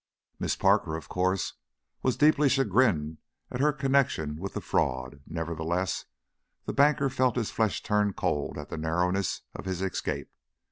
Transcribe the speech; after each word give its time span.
Miss 0.39 0.55
Parker, 0.55 0.95
of 0.95 1.07
course, 1.09 1.53
was 2.01 2.17
deeply 2.17 2.49
chagrined 2.49 3.19
at 3.51 3.59
her 3.59 3.71
connection 3.71 4.37
with 4.37 4.55
the 4.55 4.59
fraud; 4.59 5.21
nevertheless, 5.27 6.05
the 6.65 6.73
banker 6.73 7.07
felt 7.07 7.35
his 7.35 7.51
flesh 7.51 7.83
turn 7.83 8.11
cold 8.13 8.57
at 8.57 8.69
the 8.69 8.77
narrowness 8.79 9.43
of 9.53 9.65
his 9.65 9.79
escape. 9.83 10.31